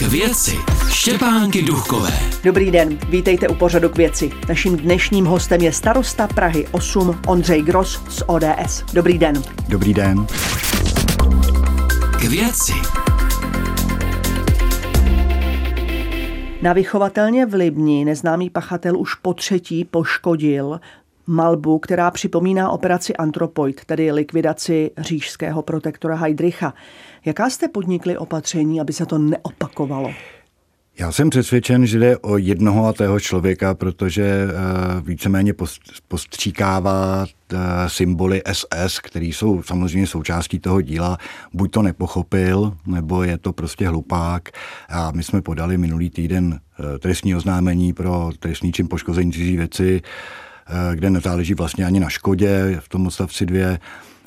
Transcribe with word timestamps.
K 0.00 0.02
věci 0.02 0.56
Štěpánky 0.88 1.62
Duchové. 1.62 2.12
Dobrý 2.44 2.70
den, 2.70 2.98
vítejte 3.08 3.48
u 3.48 3.54
pořadu 3.54 3.88
k 3.88 3.96
věci. 3.96 4.30
Naším 4.48 4.76
dnešním 4.76 5.24
hostem 5.24 5.60
je 5.60 5.72
starosta 5.72 6.26
Prahy 6.26 6.66
8 6.72 7.20
Ondřej 7.26 7.62
Gros 7.62 8.02
z 8.08 8.22
ODS. 8.26 8.84
Dobrý 8.92 9.18
den. 9.18 9.42
Dobrý 9.68 9.94
den. 9.94 10.26
K 12.20 12.24
věci. 12.24 12.72
Na 16.62 16.72
vychovatelně 16.72 17.46
v 17.46 17.54
Libni 17.54 18.04
neznámý 18.04 18.50
pachatel 18.50 18.98
už 18.98 19.14
po 19.14 19.34
třetí 19.34 19.84
poškodil 19.84 20.80
malbu, 21.30 21.78
která 21.78 22.10
připomíná 22.10 22.70
operaci 22.70 23.16
Antropoid, 23.16 23.84
tedy 23.84 24.12
likvidaci 24.12 24.90
říšského 24.98 25.62
protektora 25.62 26.16
Heidricha. 26.16 26.74
Jaká 27.24 27.50
jste 27.50 27.68
podnikli 27.68 28.18
opatření, 28.18 28.80
aby 28.80 28.92
se 28.92 29.06
to 29.06 29.18
neopakovalo? 29.18 30.10
Já 30.98 31.12
jsem 31.12 31.30
přesvědčen, 31.30 31.86
že 31.86 31.98
jde 31.98 32.18
o 32.18 32.38
jednoho 32.38 32.86
a 32.86 32.92
tého 32.92 33.20
člověka, 33.20 33.74
protože 33.74 34.24
eh, 34.24 34.50
víceméně 35.00 35.54
postříkává 36.08 37.26
eh, 37.26 37.56
symboly 37.86 38.42
SS, 38.52 38.98
které 38.98 39.26
jsou 39.26 39.62
samozřejmě 39.62 40.06
součástí 40.06 40.58
toho 40.58 40.80
díla. 40.80 41.18
Buď 41.52 41.70
to 41.70 41.82
nepochopil, 41.82 42.76
nebo 42.86 43.22
je 43.22 43.38
to 43.38 43.52
prostě 43.52 43.88
hlupák. 43.88 44.48
A 44.88 45.10
my 45.10 45.22
jsme 45.22 45.42
podali 45.42 45.78
minulý 45.78 46.10
týden 46.10 46.60
eh, 46.94 46.98
trestní 46.98 47.34
oznámení 47.34 47.92
pro 47.92 48.30
trestní 48.38 48.72
čin 48.72 48.88
poškození 48.88 49.32
cizí 49.32 49.56
věci, 49.56 50.02
kde 50.94 51.10
nezáleží 51.10 51.54
vlastně 51.54 51.84
ani 51.84 52.00
na 52.00 52.08
škodě 52.08 52.76
v 52.80 52.88
tom 52.88 53.06
odstavci 53.06 53.46
dvě. 53.46 53.78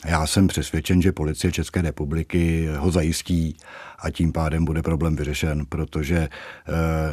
Já 0.05 0.27
jsem 0.27 0.47
přesvědčen, 0.47 1.02
že 1.02 1.11
policie 1.11 1.52
České 1.52 1.81
republiky 1.81 2.67
ho 2.77 2.91
zajistí 2.91 3.57
a 3.99 4.09
tím 4.09 4.31
pádem 4.31 4.66
bude 4.66 4.81
problém 4.81 5.16
vyřešen, 5.16 5.66
protože 5.69 6.17
e, 6.17 6.30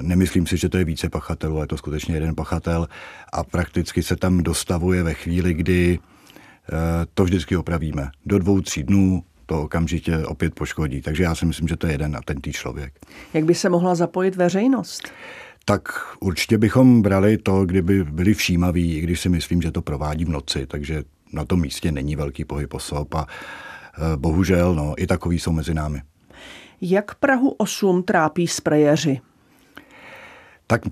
nemyslím 0.03 0.47
si, 0.47 0.57
že 0.57 0.69
to 0.69 0.79
je 0.79 0.85
více 0.85 1.09
pachatelů, 1.09 1.57
ale 1.57 1.63
je 1.63 1.69
to 1.69 1.77
skutečně 1.77 2.15
jeden 2.15 2.35
pachatel 2.35 2.89
a 3.33 3.45
prakticky 3.45 4.03
se 4.03 4.17
tam 4.17 4.43
dostavuje 4.43 5.03
ve 5.03 5.15
chvíli, 5.15 5.55
kdy 5.55 5.99
e, 5.99 6.77
to 7.15 7.25
vždycky 7.25 7.57
opravíme. 7.57 8.11
Do 8.27 8.39
dvou, 8.39 8.61
tří 8.61 8.83
dnů 8.83 9.23
to 9.47 9.63
okamžitě 9.63 10.19
opět 10.19 10.55
poškodí. 10.55 11.03
Takže 11.03 11.23
já 11.23 11.35
si 11.35 11.47
myslím, 11.47 11.69
že 11.69 11.77
to 11.77 11.87
je 11.87 11.93
jeden 11.93 12.17
a 12.17 12.21
ten 12.25 12.41
tý 12.41 12.53
člověk. 12.53 12.93
Jak 13.35 13.45
by 13.45 13.55
se 13.55 13.69
mohla 13.69 13.95
zapojit 13.95 14.37
veřejnost? 14.37 15.13
Tak 15.65 15.89
určitě 16.21 16.59
bychom 16.59 17.03
brali 17.03 17.39
to, 17.39 17.65
kdyby 17.65 18.05
byli 18.05 18.35
všímaví, 18.35 18.97
i 18.97 19.01
když 19.01 19.21
si 19.21 19.29
myslím, 19.29 19.63
že 19.63 19.71
to 19.71 19.83
provádí 19.83 20.25
v 20.25 20.29
noci, 20.29 20.67
takže 20.67 21.03
na 21.33 21.45
tom 21.45 21.61
místě 21.61 21.93
není 21.93 22.17
velký 22.17 22.45
pohyb 22.45 22.75
osob 22.75 23.15
a 23.15 23.27
e, 23.27 24.17
bohužel 24.17 24.75
no, 24.75 24.95
i 24.99 25.07
takový 25.07 25.39
jsou 25.39 25.53
mezi 25.53 25.75
námi. 25.75 26.03
Jak 26.81 27.15
Prahu 27.15 27.51
8 27.51 28.03
trápí 28.03 28.47
sprejeři? 28.47 29.21
Tak 30.67 30.83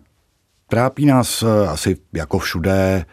trápí 0.68 1.06
nás 1.06 1.42
e, 1.42 1.68
asi 1.68 1.96
jako 2.12 2.38
všude. 2.38 2.72
E, 2.72 3.04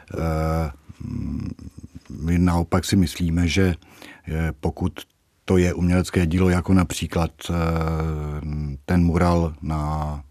my 2.09 2.39
naopak 2.39 2.85
si 2.85 2.95
myslíme, 2.95 3.47
že 3.47 3.75
pokud 4.59 4.93
to 5.45 5.57
je 5.57 5.73
umělecké 5.73 6.25
dílo, 6.25 6.49
jako 6.49 6.73
například 6.73 7.31
ten 8.85 9.03
mural 9.03 9.53
na, 9.61 10.23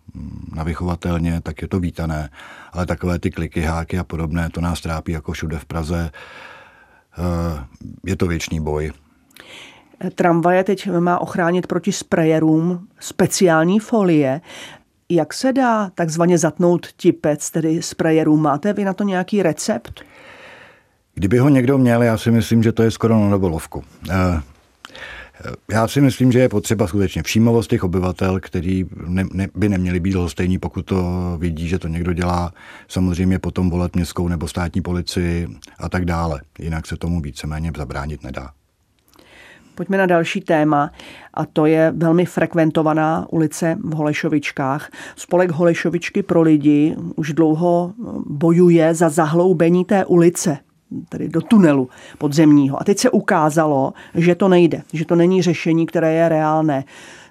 na 0.54 0.62
vychovatelně, 0.62 1.40
tak 1.40 1.62
je 1.62 1.68
to 1.68 1.80
vítané. 1.80 2.30
Ale 2.72 2.86
takové 2.86 3.18
ty 3.18 3.30
kliky, 3.30 3.60
háky 3.60 3.98
a 3.98 4.04
podobné, 4.04 4.50
to 4.50 4.60
nás 4.60 4.80
trápí 4.80 5.12
jako 5.12 5.32
všude 5.32 5.58
v 5.58 5.64
Praze. 5.64 6.10
Eh, 7.18 7.64
je 8.06 8.16
to 8.16 8.26
věčný 8.26 8.60
boj. 8.60 8.92
Tramvaje 10.14 10.64
teď 10.64 10.90
má 10.90 11.18
ochránit 11.18 11.66
proti 11.66 11.92
sprejerům 11.92 12.88
speciální 13.00 13.80
folie. 13.80 14.40
Jak 15.08 15.34
se 15.34 15.52
dá 15.52 15.90
takzvaně 15.90 16.38
zatnout 16.38 16.92
tipec, 16.92 17.50
tedy 17.50 17.82
sprejerům? 17.82 18.42
Máte 18.42 18.72
vy 18.72 18.84
na 18.84 18.92
to 18.92 19.04
nějaký 19.04 19.42
recept? 19.42 20.00
Kdyby 21.14 21.38
ho 21.38 21.48
někdo 21.48 21.78
měl, 21.78 22.02
já 22.02 22.18
si 22.18 22.30
myslím, 22.30 22.62
že 22.62 22.72
to 22.72 22.82
je 22.82 22.90
skoro 22.90 23.20
na 23.20 23.30
dobolovku. 23.30 23.84
Já 25.72 25.88
si 25.88 26.00
myslím, 26.00 26.32
že 26.32 26.38
je 26.38 26.48
potřeba 26.48 26.86
skutečně 26.86 27.22
všímavost 27.22 27.70
těch 27.70 27.84
obyvatel, 27.84 28.40
který 28.40 28.84
ne, 29.06 29.24
ne, 29.32 29.48
by 29.54 29.68
neměli 29.68 30.00
být 30.00 30.14
lhostejní, 30.14 30.58
pokud 30.58 30.86
to 30.86 31.04
vidí, 31.38 31.68
že 31.68 31.78
to 31.78 31.88
někdo 31.88 32.12
dělá. 32.12 32.52
Samozřejmě 32.88 33.38
potom 33.38 33.70
volat 33.70 33.96
městskou 33.96 34.28
nebo 34.28 34.48
státní 34.48 34.82
policii 34.82 35.48
a 35.78 35.88
tak 35.88 36.04
dále. 36.04 36.40
Jinak 36.58 36.86
se 36.86 36.96
tomu 36.96 37.20
víceméně 37.20 37.72
zabránit 37.76 38.22
nedá. 38.22 38.50
Pojďme 39.74 39.98
na 39.98 40.06
další 40.06 40.40
téma 40.40 40.90
a 41.34 41.46
to 41.46 41.66
je 41.66 41.92
velmi 41.96 42.26
frekventovaná 42.26 43.26
ulice 43.30 43.78
v 43.84 43.94
Holešovičkách. 43.94 44.90
Spolek 45.16 45.50
Holešovičky 45.50 46.22
pro 46.22 46.42
lidi 46.42 46.96
už 47.16 47.32
dlouho 47.32 47.92
bojuje 48.26 48.94
za 48.94 49.08
zahloubení 49.08 49.84
té 49.84 50.04
ulice 50.04 50.58
tedy 51.08 51.28
do 51.28 51.40
tunelu 51.40 51.88
podzemního. 52.18 52.80
A 52.80 52.84
teď 52.84 52.98
se 52.98 53.10
ukázalo, 53.10 53.92
že 54.14 54.34
to 54.34 54.48
nejde, 54.48 54.82
že 54.92 55.04
to 55.04 55.16
není 55.16 55.42
řešení, 55.42 55.86
které 55.86 56.12
je 56.12 56.28
reálné. 56.28 56.84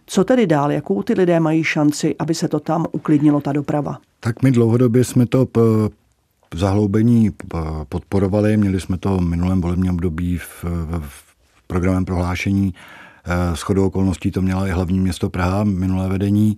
Co 0.06 0.24
tedy 0.24 0.47
dál? 0.47 0.72
Jakou 0.72 1.03
ty 1.03 1.13
lidé 1.13 1.40
mají 1.40 1.63
šanci, 1.63 2.16
aby 2.19 2.35
se 2.35 2.47
to 2.47 2.59
tam 2.59 2.85
uklidnilo, 2.91 3.41
ta 3.41 3.51
doprava? 3.51 3.97
Tak 4.19 4.44
my 4.44 4.51
dlouhodobě 4.51 5.03
jsme 5.03 5.25
to 5.25 5.46
p- 5.46 5.62
zahloubení 6.56 7.31
podporovali. 7.90 8.57
Měli 8.57 8.81
jsme 8.81 8.97
to 8.97 9.18
v 9.18 9.22
minulém 9.22 9.62
volebním 9.62 9.94
období 9.94 10.38
v, 10.38 10.66
v 11.00 11.34
programem 11.68 12.06
prohlášení. 12.06 12.74
S 13.53 13.62
chodou 13.62 13.85
okolností 13.85 14.31
to 14.31 14.41
měla 14.41 14.68
i 14.68 14.72
hlavní 14.72 15.00
město 15.00 15.30
Praha, 15.30 15.63
minulé 15.63 16.09
vedení, 16.09 16.57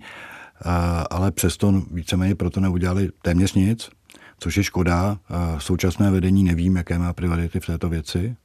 ale 1.10 1.30
přesto 1.30 1.82
víceméně 1.90 2.34
proto 2.34 2.60
neudělali 2.60 3.08
téměř 3.22 3.54
nic 3.54 3.88
což 4.38 4.56
je 4.56 4.62
škoda. 4.62 5.18
Současné 5.58 6.10
vedení 6.10 6.44
nevím, 6.44 6.76
jaké 6.76 6.98
má 6.98 7.12
priority 7.12 7.60
v 7.60 7.66
této 7.66 7.88
věci. 7.88 8.36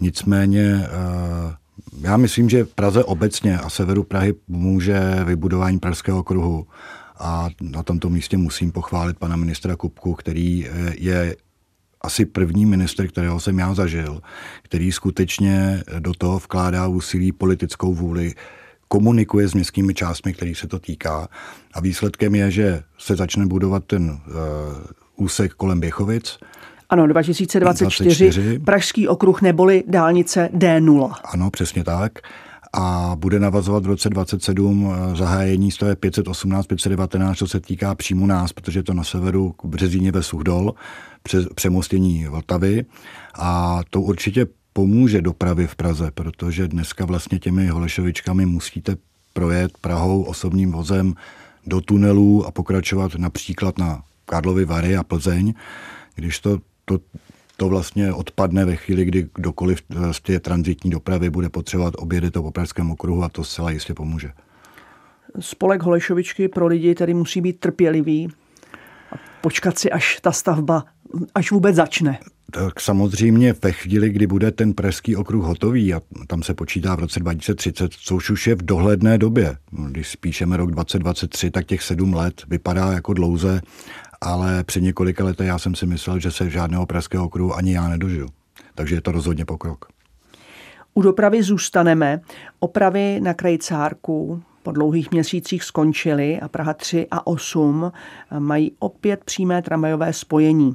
Nicméně 0.00 0.86
já 2.00 2.16
myslím, 2.16 2.48
že 2.48 2.64
Praze 2.64 3.04
obecně 3.04 3.58
a 3.58 3.70
severu 3.70 4.04
Prahy 4.04 4.34
může 4.48 5.00
vybudování 5.24 5.78
Pražského 5.78 6.18
okruhu 6.18 6.66
a 7.18 7.48
na 7.60 7.82
tomto 7.82 8.10
místě 8.10 8.36
musím 8.36 8.72
pochválit 8.72 9.18
pana 9.18 9.36
ministra 9.36 9.76
Kupku, 9.76 10.14
který 10.14 10.66
e, 10.66 10.70
je 10.98 11.36
asi 12.00 12.24
první 12.24 12.66
minister, 12.66 13.08
kterého 13.08 13.40
jsem 13.40 13.58
já 13.58 13.74
zažil, 13.74 14.20
který 14.62 14.92
skutečně 14.92 15.82
do 15.98 16.14
toho 16.14 16.38
vkládá 16.38 16.86
úsilí 16.86 17.32
politickou 17.32 17.94
vůli, 17.94 18.34
komunikuje 18.88 19.48
s 19.48 19.54
městskými 19.54 19.94
částmi, 19.94 20.34
kterých 20.34 20.58
se 20.58 20.68
to 20.68 20.78
týká. 20.78 21.28
A 21.74 21.80
výsledkem 21.80 22.34
je, 22.34 22.50
že 22.50 22.82
se 22.98 23.16
začne 23.16 23.46
budovat 23.46 23.84
ten 23.84 24.10
uh, 24.10 24.16
úsek 25.16 25.52
kolem 25.52 25.80
Běchovic. 25.80 26.38
Ano, 26.90 27.06
2024, 27.06 28.24
24. 28.24 28.58
Pražský 28.58 29.08
okruh 29.08 29.42
neboli 29.42 29.84
dálnice 29.86 30.48
D0. 30.52 31.12
Ano, 31.24 31.50
přesně 31.50 31.84
tak. 31.84 32.18
A 32.72 33.12
bude 33.18 33.40
navazovat 33.40 33.82
v 33.82 33.86
roce 33.86 34.10
27 34.10 34.92
eh, 34.92 35.16
zahájení 35.16 35.70
je 35.86 35.96
518, 35.96 36.66
519, 36.66 37.38
co 37.38 37.46
se 37.46 37.60
týká 37.60 37.94
přímo 37.94 38.26
nás, 38.26 38.52
protože 38.52 38.78
je 38.78 38.82
to 38.82 38.94
na 38.94 39.04
severu 39.04 39.52
k 39.52 39.64
Březíně 39.64 40.12
ve 40.12 40.22
Suchdol, 40.22 40.74
přes 41.22 41.46
přemostění 41.54 42.26
Vltavy. 42.26 42.84
A 43.34 43.80
to 43.90 44.00
určitě 44.00 44.46
pomůže 44.72 45.22
dopravě 45.22 45.66
v 45.66 45.76
Praze, 45.76 46.10
protože 46.10 46.68
dneska 46.68 47.04
vlastně 47.04 47.38
těmi 47.38 47.66
Holešovičkami 47.66 48.46
musíte 48.46 48.96
projet 49.32 49.78
Prahou 49.80 50.22
osobním 50.22 50.72
vozem 50.72 51.14
do 51.66 51.80
tunelů 51.80 52.46
a 52.46 52.50
pokračovat 52.50 53.14
například 53.14 53.78
na 53.78 54.02
Karlovy 54.24 54.64
Vary 54.64 54.96
a 54.96 55.02
Plzeň, 55.02 55.54
když 56.14 56.38
to, 56.38 56.58
to, 56.84 56.98
to 57.56 57.68
vlastně 57.68 58.12
odpadne 58.12 58.64
ve 58.64 58.76
chvíli, 58.76 59.04
kdy 59.04 59.28
kdokoliv 59.34 59.82
z 60.12 60.20
té 60.20 60.40
transitní 60.40 60.90
dopravy 60.90 61.30
bude 61.30 61.48
potřebovat 61.48 61.94
obědy 61.96 62.30
to 62.30 62.42
po 62.42 62.50
Pražském 62.50 62.90
okruhu 62.90 63.22
a 63.22 63.28
to 63.28 63.44
zcela 63.44 63.70
jistě 63.70 63.94
pomůže. 63.94 64.32
Spolek 65.40 65.82
Holešovičky 65.82 66.48
pro 66.48 66.66
lidi 66.66 66.94
tedy 66.94 67.14
musí 67.14 67.40
být 67.40 67.60
trpělivý 67.60 68.28
a 69.12 69.14
počkat 69.40 69.78
si, 69.78 69.90
až 69.90 70.20
ta 70.22 70.32
stavba, 70.32 70.84
až 71.34 71.50
vůbec 71.50 71.76
začne. 71.76 72.18
Tak 72.52 72.80
samozřejmě 72.80 73.54
ve 73.62 73.72
chvíli, 73.72 74.10
kdy 74.10 74.26
bude 74.26 74.50
ten 74.50 74.72
pražský 74.72 75.16
okruh 75.16 75.44
hotový, 75.44 75.94
a 75.94 76.00
tam 76.26 76.42
se 76.42 76.54
počítá 76.54 76.94
v 76.94 76.98
roce 76.98 77.20
2030, 77.20 77.92
což 77.92 78.30
už 78.30 78.46
je 78.46 78.54
v 78.54 78.62
dohledné 78.62 79.18
době. 79.18 79.56
Když 79.70 80.08
spíšeme 80.08 80.56
rok 80.56 80.70
2023, 80.70 81.50
tak 81.50 81.66
těch 81.66 81.82
sedm 81.82 82.14
let 82.14 82.42
vypadá 82.48 82.92
jako 82.92 83.12
dlouze, 83.12 83.60
ale 84.20 84.64
před 84.64 84.80
několika 84.80 85.24
lety 85.24 85.44
já 85.44 85.58
jsem 85.58 85.74
si 85.74 85.86
myslel, 85.86 86.18
že 86.18 86.30
se 86.30 86.50
žádného 86.50 86.86
pražského 86.86 87.24
okruhu 87.24 87.54
ani 87.54 87.74
já 87.74 87.88
nedožiju. 87.88 88.28
Takže 88.74 88.94
je 88.94 89.00
to 89.00 89.12
rozhodně 89.12 89.44
pokrok. 89.44 89.84
U 90.94 91.02
dopravy 91.02 91.42
zůstaneme. 91.42 92.20
Opravy 92.58 93.20
na 93.20 93.34
Krajcárku 93.34 94.42
po 94.62 94.72
dlouhých 94.72 95.10
měsících 95.10 95.64
skončily 95.64 96.40
a 96.40 96.48
Praha 96.48 96.74
3 96.74 97.06
a 97.10 97.26
8 97.26 97.92
mají 98.38 98.72
opět 98.78 99.24
přímé 99.24 99.62
tramvajové 99.62 100.12
spojení. 100.12 100.72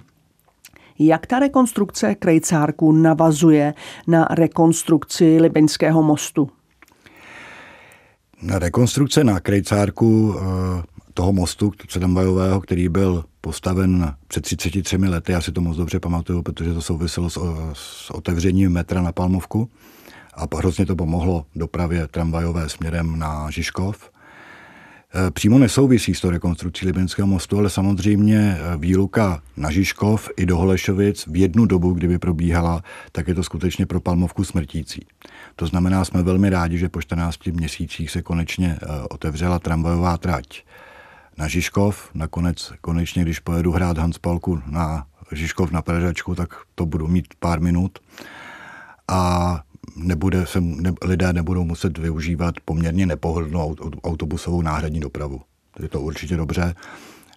Jak 0.99 1.27
ta 1.27 1.39
rekonstrukce 1.39 2.15
Krejcárku 2.15 2.91
navazuje 2.91 3.73
na 4.07 4.27
rekonstrukci 4.29 5.37
Libeňského 5.41 6.03
mostu? 6.03 6.49
Na 8.41 8.59
rekonstrukce 8.59 9.23
na 9.23 9.39
Krejcárku 9.39 10.35
eh, 10.37 10.83
toho 11.13 11.33
mostu 11.33 11.71
tramvajového, 11.93 12.61
který 12.61 12.89
byl 12.89 13.23
postaven 13.41 14.15
před 14.27 14.41
33 14.41 14.97
lety, 14.97 15.31
já 15.31 15.41
si 15.41 15.51
to 15.51 15.61
moc 15.61 15.77
dobře 15.77 15.99
pamatuju, 15.99 16.41
protože 16.41 16.73
to 16.73 16.81
souviselo 16.81 17.29
s, 17.29 17.39
s 17.73 18.11
otevřením 18.11 18.71
metra 18.71 19.01
na 19.01 19.11
Palmovku 19.11 19.69
a 20.33 20.57
hrozně 20.57 20.85
to 20.85 20.95
pomohlo 20.95 21.45
dopravě 21.55 22.07
tramvajové 22.07 22.69
směrem 22.69 23.19
na 23.19 23.49
Žižkov. 23.49 24.12
E, 25.15 25.31
přímo 25.31 25.59
nesouvisí 25.59 26.15
s 26.15 26.21
tou 26.21 26.29
rekonstrukcí 26.29 26.85
Libenského 26.85 27.27
mostu, 27.27 27.57
ale 27.57 27.69
samozřejmě 27.69 28.37
e, 28.37 28.77
výluka 28.77 29.41
na 29.57 29.71
Žižkov 29.71 30.29
i 30.37 30.45
do 30.45 30.57
Holešovic 30.57 31.27
v 31.27 31.35
jednu 31.35 31.65
dobu, 31.65 31.93
kdyby 31.93 32.19
probíhala, 32.19 32.83
tak 33.11 33.27
je 33.27 33.35
to 33.35 33.43
skutečně 33.43 33.85
pro 33.85 33.99
Palmovku 33.99 34.43
smrtící. 34.43 35.05
To 35.55 35.67
znamená, 35.67 36.05
jsme 36.05 36.23
velmi 36.23 36.49
rádi, 36.49 36.77
že 36.77 36.89
po 36.89 37.01
14 37.01 37.47
měsících 37.47 38.11
se 38.11 38.21
konečně 38.21 38.77
e, 38.81 39.07
otevřela 39.09 39.59
tramvajová 39.59 40.17
trať 40.17 40.63
na 41.37 41.47
Žižkov. 41.47 42.09
Nakonec, 42.13 42.73
konečně, 42.81 43.23
když 43.23 43.39
pojedu 43.39 43.71
hrát 43.71 43.97
Hanspalku 43.97 44.61
na 44.67 45.05
Žižkov 45.31 45.71
na 45.71 45.81
Pražačku, 45.81 46.35
tak 46.35 46.49
to 46.75 46.85
budu 46.85 47.07
mít 47.07 47.27
pár 47.39 47.61
minut. 47.61 47.99
A 49.07 49.61
nebude 49.95 50.45
se, 50.45 50.61
ne, 50.61 50.93
lidé 51.05 51.33
nebudou 51.33 51.63
muset 51.63 51.97
využívat 51.97 52.55
poměrně 52.65 53.05
nepohodlnou 53.05 53.75
autobusovou 54.03 54.61
náhradní 54.61 54.99
dopravu. 54.99 55.41
Je 55.79 55.89
to 55.89 56.01
určitě 56.01 56.37
dobře. 56.37 56.75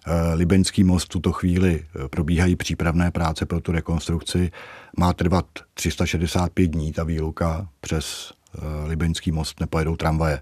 Eh, 0.07 0.33
Libeňský 0.33 0.83
most 0.83 1.05
v 1.05 1.09
tuto 1.09 1.31
chvíli 1.31 1.83
eh, 1.83 2.07
probíhají 2.07 2.55
přípravné 2.55 3.11
práce 3.11 3.45
pro 3.45 3.61
tu 3.61 3.71
rekonstrukci. 3.71 4.51
Má 4.97 5.13
trvat 5.13 5.45
365 5.73 6.67
dní 6.67 6.93
ta 6.93 7.03
výluka. 7.03 7.69
Přes 7.81 8.33
eh, 8.55 8.87
Libeňský 8.87 9.31
most 9.31 9.59
nepojedou 9.59 9.95
tramvaje. 9.95 10.41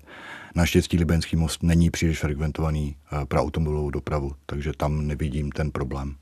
Naštěstí 0.55 0.97
Libenský 0.97 1.35
most 1.35 1.63
není 1.63 1.89
příliš 1.89 2.19
frekventovaný 2.19 2.95
pro 3.27 3.41
automobilovou 3.41 3.89
dopravu, 3.89 4.31
takže 4.45 4.71
tam 4.77 5.07
nevidím 5.07 5.51
ten 5.51 5.71
problém. 5.71 6.15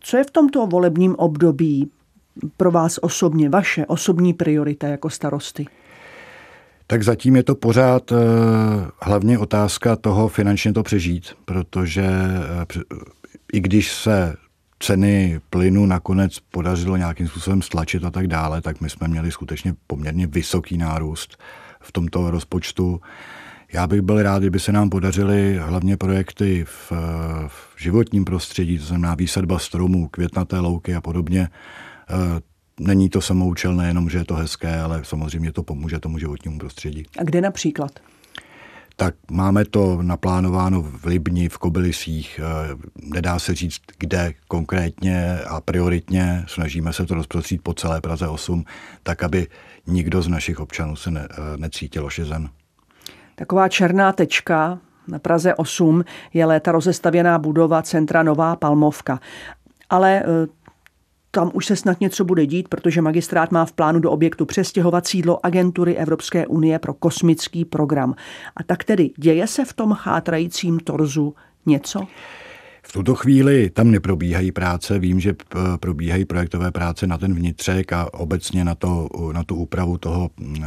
Co 0.00 0.16
je 0.16 0.24
v 0.24 0.30
tomto 0.30 0.66
volebním 0.66 1.14
období 1.14 1.90
pro 2.56 2.70
vás 2.70 2.98
osobně, 3.02 3.48
vaše 3.48 3.86
osobní 3.86 4.32
priorita 4.32 4.86
jako 4.86 5.10
starosty? 5.10 5.66
Tak 6.86 7.02
zatím 7.02 7.36
je 7.36 7.42
to 7.42 7.54
pořád 7.54 8.12
uh, 8.12 8.18
hlavně 9.02 9.38
otázka 9.38 9.96
toho 9.96 10.28
finančně 10.28 10.72
to 10.72 10.82
přežít, 10.82 11.24
protože 11.44 12.08
uh, 12.76 12.82
i 13.52 13.60
když 13.60 13.92
se 13.92 14.34
ceny 14.78 15.40
plynu 15.50 15.86
nakonec 15.86 16.38
podařilo 16.50 16.96
nějakým 16.96 17.28
způsobem 17.28 17.62
stlačit 17.62 18.04
a 18.04 18.10
tak 18.10 18.26
dále, 18.26 18.60
tak 18.62 18.80
my 18.80 18.90
jsme 18.90 19.08
měli 19.08 19.30
skutečně 19.30 19.74
poměrně 19.86 20.26
vysoký 20.26 20.78
nárůst 20.78 21.36
v 21.80 21.92
tomto 21.92 22.30
rozpočtu. 22.30 23.00
Já 23.72 23.86
bych 23.86 24.00
byl 24.00 24.22
rád, 24.22 24.38
kdyby 24.38 24.60
se 24.60 24.72
nám 24.72 24.90
podařily 24.90 25.58
hlavně 25.58 25.96
projekty 25.96 26.64
v, 26.64 26.92
eh, 26.92 26.96
v 27.48 27.82
životním 27.82 28.24
prostředí, 28.24 28.78
to 28.78 28.84
znamená 28.84 29.14
výsadba 29.14 29.58
stromů, 29.58 30.08
květnaté 30.08 30.58
louky 30.58 30.94
a 30.94 31.00
podobně, 31.00 31.48
Eh, 31.48 31.93
není 32.80 33.08
to 33.08 33.20
samoučelné, 33.20 33.86
jenom 33.86 34.10
že 34.10 34.18
je 34.18 34.24
to 34.24 34.34
hezké, 34.34 34.80
ale 34.80 35.04
samozřejmě 35.04 35.52
to 35.52 35.62
pomůže 35.62 35.98
tomu 35.98 36.18
životnímu 36.18 36.58
prostředí. 36.58 37.06
A 37.18 37.22
kde 37.22 37.40
například? 37.40 37.90
Tak 38.96 39.14
máme 39.30 39.64
to 39.64 40.02
naplánováno 40.02 40.82
v 40.82 41.04
Libni, 41.04 41.48
v 41.48 41.58
Kobylisích. 41.58 42.40
Eh, 42.42 42.76
nedá 43.14 43.38
se 43.38 43.54
říct, 43.54 43.80
kde 43.98 44.32
konkrétně 44.48 45.38
a 45.48 45.60
prioritně. 45.60 46.44
Snažíme 46.48 46.92
se 46.92 47.06
to 47.06 47.14
rozprostřít 47.14 47.62
po 47.62 47.74
celé 47.74 48.00
Praze 48.00 48.28
8, 48.28 48.64
tak 49.02 49.22
aby 49.22 49.46
nikdo 49.86 50.22
z 50.22 50.28
našich 50.28 50.60
občanů 50.60 50.96
se 50.96 51.10
ne, 51.10 51.28
eh, 51.30 51.56
necítil 51.56 52.06
ošizen. 52.06 52.48
Taková 53.34 53.68
černá 53.68 54.12
tečka 54.12 54.78
na 55.08 55.18
Praze 55.18 55.54
8 55.54 56.04
je 56.32 56.46
léta 56.46 56.72
rozestavěná 56.72 57.38
budova 57.38 57.82
centra 57.82 58.22
Nová 58.22 58.56
Palmovka. 58.56 59.20
Ale 59.90 60.22
tam 61.34 61.50
už 61.54 61.66
se 61.66 61.76
snad 61.76 62.00
něco 62.00 62.24
bude 62.24 62.46
dít, 62.46 62.68
protože 62.68 63.02
magistrát 63.02 63.52
má 63.52 63.64
v 63.64 63.72
plánu 63.72 64.00
do 64.00 64.10
objektu 64.10 64.46
přestěhovat 64.46 65.06
sídlo 65.06 65.46
agentury 65.46 65.96
Evropské 65.96 66.46
unie 66.46 66.78
pro 66.78 66.94
kosmický 66.94 67.64
program. 67.64 68.14
A 68.56 68.62
tak 68.62 68.84
tedy 68.84 69.10
děje 69.16 69.46
se 69.46 69.64
v 69.64 69.72
tom 69.72 69.92
chátrajícím 69.92 70.80
torzu 70.80 71.34
něco? 71.66 72.06
V 72.86 72.92
tuto 72.92 73.14
chvíli 73.14 73.70
tam 73.70 73.90
neprobíhají 73.90 74.52
práce. 74.52 74.98
Vím, 74.98 75.20
že 75.20 75.34
probíhají 75.80 76.24
projektové 76.24 76.70
práce 76.70 77.06
na 77.06 77.18
ten 77.18 77.34
vnitřek 77.34 77.92
a 77.92 78.14
obecně 78.14 78.64
na, 78.64 78.74
to, 78.74 79.08
na 79.32 79.44
tu 79.44 79.54
úpravu 79.54 79.98
toho 79.98 80.30
eh, 80.40 80.66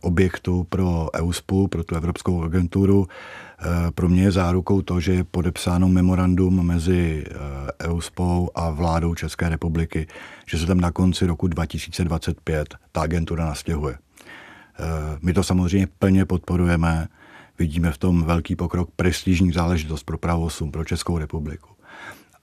objektu 0.00 0.66
pro 0.68 1.08
EUSPu, 1.16 1.68
pro 1.68 1.84
tu 1.84 1.94
Evropskou 1.94 2.42
agenturu. 2.42 3.06
Eh, 3.08 3.90
pro 3.90 4.08
mě 4.08 4.22
je 4.22 4.30
zárukou 4.30 4.82
to, 4.82 5.00
že 5.00 5.12
je 5.12 5.24
podepsáno 5.24 5.88
memorandum 5.88 6.66
mezi 6.66 7.24
eh, 7.26 7.88
EUSPou 7.88 8.50
a 8.54 8.70
vládou 8.70 9.14
České 9.14 9.48
republiky, 9.48 10.06
že 10.46 10.58
se 10.58 10.66
tam 10.66 10.80
na 10.80 10.90
konci 10.90 11.26
roku 11.26 11.48
2025 11.48 12.74
ta 12.92 13.00
agentura 13.00 13.44
nastěhuje. 13.44 13.98
My 15.22 15.32
to 15.32 15.42
samozřejmě 15.42 15.86
plně 15.98 16.24
podporujeme 16.24 17.08
Vidíme 17.62 17.92
v 17.92 17.98
tom 17.98 18.24
velký 18.24 18.56
pokrok, 18.56 18.90
prestižní 18.96 19.52
záležitost 19.52 20.02
pro 20.02 20.18
Prahu 20.18 20.44
8, 20.44 20.72
pro 20.72 20.84
Českou 20.84 21.18
republiku. 21.18 21.68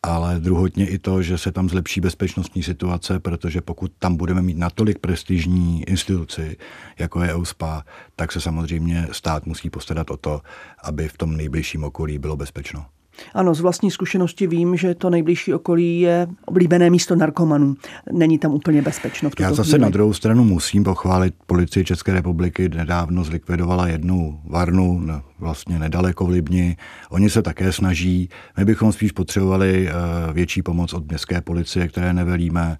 Ale 0.03 0.39
druhotně 0.39 0.87
i 0.87 0.99
to, 0.99 1.21
že 1.21 1.37
se 1.37 1.51
tam 1.51 1.69
zlepší 1.69 2.01
bezpečnostní 2.01 2.63
situace, 2.63 3.19
protože 3.19 3.61
pokud 3.61 3.91
tam 3.99 4.15
budeme 4.15 4.41
mít 4.41 4.57
natolik 4.57 4.99
prestižní 4.99 5.83
instituci, 5.83 6.57
jako 6.99 7.23
je 7.23 7.33
EUSPA, 7.33 7.83
tak 8.15 8.31
se 8.31 8.41
samozřejmě 8.41 9.07
stát 9.11 9.45
musí 9.45 9.69
postarat 9.69 10.11
o 10.11 10.17
to, 10.17 10.41
aby 10.83 11.07
v 11.07 11.17
tom 11.17 11.37
nejbližším 11.37 11.83
okolí 11.83 12.19
bylo 12.19 12.37
bezpečno. 12.37 12.85
Ano, 13.33 13.55
z 13.55 13.59
vlastní 13.59 13.91
zkušenosti 13.91 14.47
vím, 14.47 14.77
že 14.77 14.95
to 14.95 15.09
nejbližší 15.09 15.53
okolí 15.53 15.99
je 15.99 16.27
oblíbené 16.45 16.89
místo 16.89 17.15
narkomanů. 17.15 17.75
Není 18.11 18.39
tam 18.39 18.53
úplně 18.53 18.81
bezpečno 18.81 19.29
v 19.29 19.35
tuto 19.35 19.43
Já 19.43 19.53
zase 19.53 19.69
chvíli. 19.69 19.81
na 19.81 19.89
druhou 19.89 20.13
stranu 20.13 20.43
musím 20.43 20.83
pochválit 20.83 21.33
policii 21.45 21.85
České 21.85 22.13
republiky. 22.13 22.69
Nedávno 22.69 23.23
zlikvidovala 23.23 23.87
jednu 23.87 24.41
varnu, 24.45 25.07
vlastně 25.39 25.79
nedaleko 25.79 26.25
v 26.25 26.29
Libni. 26.29 26.77
Oni 27.09 27.29
se 27.29 27.41
také 27.41 27.71
snaží. 27.71 28.29
My 28.57 28.65
bychom 28.65 28.91
spíš 28.91 29.11
potřebovali 29.11 29.89
eh, 29.89 29.93
větší 30.33 30.61
pomoc 30.61 30.93
od 30.93 31.07
městské 31.07 31.41
policie, 31.41 31.87
které 31.87 32.13
nevelíme. 32.13 32.77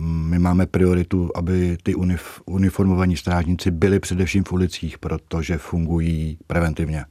My 0.00 0.38
máme 0.38 0.66
prioritu, 0.66 1.30
aby 1.34 1.78
ty 1.82 1.94
uniformovaní 2.46 3.16
strážníci 3.16 3.70
byli 3.70 4.00
především 4.00 4.44
v 4.44 4.52
ulicích, 4.52 4.98
protože 4.98 5.58
fungují 5.58 6.38
preventivně. 6.46 7.04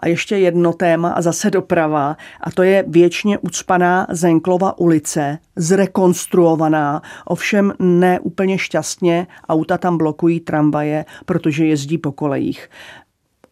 A 0.00 0.08
ještě 0.08 0.36
jedno 0.36 0.72
téma 0.72 1.10
a 1.10 1.22
zase 1.22 1.50
doprava 1.50 2.16
a 2.40 2.50
to 2.50 2.62
je 2.62 2.84
věčně 2.88 3.38
ucpaná 3.38 4.06
Zenklova 4.10 4.78
ulice, 4.78 5.38
zrekonstruovaná, 5.56 7.02
ovšem 7.24 7.72
ne 7.78 8.20
úplně 8.20 8.58
šťastně, 8.58 9.26
auta 9.48 9.78
tam 9.78 9.98
blokují 9.98 10.40
tramvaje, 10.40 11.04
protože 11.26 11.66
jezdí 11.66 11.98
po 11.98 12.12
kolejích. 12.12 12.68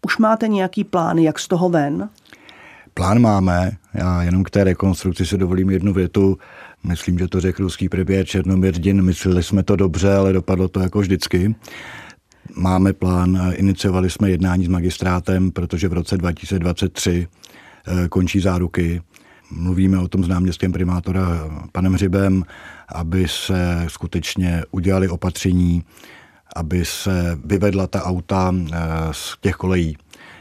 Už 0.05 0.19
máte 0.19 0.49
nějaký 0.49 0.85
plán, 0.85 1.19
jak 1.19 1.39
z 1.39 1.49
toho 1.49 1.69
ven? 1.69 2.09
Plán 2.95 3.19
máme, 3.21 3.71
já 3.95 4.23
jenom 4.23 4.45
k 4.45 4.51
té 4.51 4.65
rekonstrukci 4.65 5.27
si 5.27 5.39
dovolím 5.39 5.71
jednu 5.71 5.93
větu. 5.93 6.39
Myslím, 6.85 7.19
že 7.19 7.29
to 7.29 7.41
řekl 7.41 7.63
ruský 7.63 7.89
premiér 7.89 8.27
Černomír 8.27 8.79
Din, 8.79 9.03
mysleli 9.03 9.43
jsme 9.43 9.63
to 9.63 9.77
dobře, 9.77 10.15
ale 10.15 10.33
dopadlo 10.33 10.69
to 10.69 10.81
jako 10.81 10.99
vždycky. 10.99 11.55
Máme 12.59 12.93
plán, 12.93 13.53
iniciovali 13.55 14.11
jsme 14.11 14.31
jednání 14.31 14.65
s 14.65 14.69
magistrátem, 14.69 15.51
protože 15.51 15.89
v 15.89 15.93
roce 15.93 16.19
2023 16.19 17.29
eh, 17.87 18.09
končí 18.09 18.41
záruky. 18.41 19.03
Mluvíme 19.51 19.99
o 19.99 20.09
tom 20.09 20.25
s 20.25 20.29
náměstkem 20.29 20.73
primátora 20.73 21.23
panem 21.73 21.93
Hřibem, 21.93 22.45
aby 22.89 23.29
se 23.29 23.85
skutečně 23.89 24.63
udělali 24.71 25.09
opatření, 25.09 25.85
aby 26.57 26.85
se 26.85 27.39
vyvedla 27.45 27.87
ta 27.87 28.05
auta 28.05 28.55
eh, 28.55 28.77
z 29.13 29.37
těch 29.41 29.55
kolejí. 29.55 29.97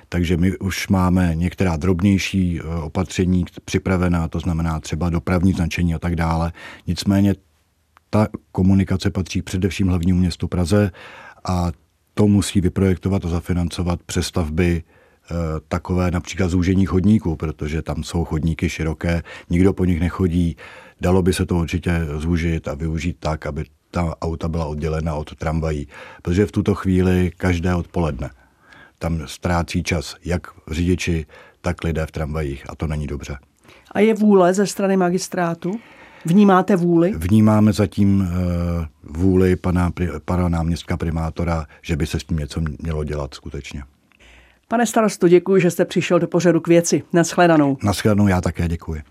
Takže 0.10 0.38
my 0.38 0.58
už 0.58 0.88
máme 0.88 1.32
některá 1.36 1.78
drobnější 1.78 2.60
eh, 2.60 2.64
opatření 2.76 3.46
připravená, 3.66 4.28
to 4.28 4.40
znamená 4.40 4.80
třeba 4.80 5.10
dopravní 5.10 5.54
značení 5.54 5.96
a 5.96 6.00
tak 6.00 6.16
dále. 6.16 6.52
Nicméně 6.88 7.36
ta 8.10 8.28
komunikace 8.52 9.10
patří 9.10 9.42
především 9.42 9.88
hlavnímu 9.88 10.20
městu 10.20 10.48
Praze 10.48 10.92
a 11.48 11.72
to 12.18 12.28
musí 12.28 12.62
vyprojektovat 12.62 13.26
a 13.26 13.30
zafinancovat 13.30 14.04
přestavby 14.04 14.84
eh, 14.84 15.36
takové 15.68 16.12
například 16.12 16.50
zúžení 16.50 16.86
chodníků, 16.86 17.36
protože 17.36 17.82
tam 17.82 18.04
jsou 18.04 18.26
chodníky 18.26 18.70
široké, 18.70 19.24
nikdo 19.50 19.74
po 19.74 19.86
nich 19.86 20.00
nechodí. 20.00 20.58
Dalo 21.02 21.22
by 21.22 21.34
se 21.34 21.46
to 21.46 21.56
určitě 21.56 21.92
zúžit 22.18 22.68
a 22.68 22.74
využít 22.74 23.18
tak, 23.20 23.46
aby 23.46 23.66
ta 23.92 24.16
auta 24.22 24.48
byla 24.48 24.66
oddělena 24.66 25.16
od 25.16 25.36
tramvají, 25.36 25.88
protože 26.22 26.46
v 26.46 26.52
tuto 26.52 26.76
chvíli 26.76 27.32
každé 27.38 27.76
odpoledne 27.76 28.30
tam 29.00 29.22
ztrácí 29.26 29.84
čas 29.84 30.16
jak 30.26 30.48
řidiči, 30.72 31.26
tak 31.62 31.84
lidé 31.84 32.06
v 32.06 32.12
tramvajích 32.12 32.70
a 32.70 32.76
to 32.76 32.88
není 32.88 33.08
dobře. 33.08 33.38
A 33.92 34.00
je 34.00 34.14
vůle 34.14 34.54
ze 34.54 34.68
strany 34.68 34.98
magistrátu? 34.98 35.80
Vnímáte 36.26 36.76
vůli? 36.76 37.14
Vnímáme 37.18 37.74
zatím 37.74 38.20
uh, 38.20 38.86
vůli 39.04 39.56
pana, 39.56 39.92
pana 40.26 40.50
náměstka 40.50 40.98
primátora, 40.98 41.66
že 41.82 41.96
by 41.96 42.08
se 42.08 42.20
s 42.20 42.24
tím 42.24 42.38
něco 42.38 42.62
mělo 42.80 43.04
dělat 43.04 43.34
skutečně. 43.34 43.84
Pane 44.68 44.86
starosto, 44.86 45.28
děkuji, 45.28 45.62
že 45.62 45.72
jste 45.72 45.86
přišel 45.86 46.20
do 46.20 46.28
pořadu 46.28 46.60
k 46.60 46.68
věci. 46.68 47.04
Naschledanou. 47.14 47.78
Naschledanou, 47.84 48.28
já 48.28 48.42
také 48.42 48.68
děkuji. 48.68 49.02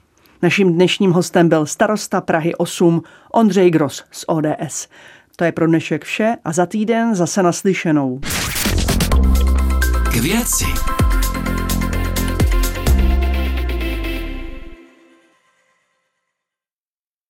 Naším 0.42 0.72
dnešním 0.72 1.10
hostem 1.10 1.48
byl 1.48 1.66
starosta 1.66 2.20
Prahy 2.20 2.54
8 2.54 3.02
Ondřej 3.32 3.70
Gros 3.70 4.04
z 4.10 4.24
ODS. 4.26 4.88
To 5.36 5.44
je 5.44 5.52
pro 5.52 5.66
dnešek 5.66 6.04
vše 6.04 6.36
a 6.44 6.52
za 6.52 6.66
týden 6.66 7.14
zase 7.14 7.42
naslyšenou. 7.42 8.20
K 10.12 10.16
věci. 10.16 10.64